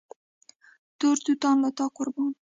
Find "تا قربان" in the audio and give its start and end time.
1.77-2.31